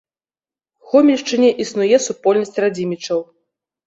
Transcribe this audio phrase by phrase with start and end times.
[0.93, 3.19] Гомельшчыне існуе супольнасць радзімічаў.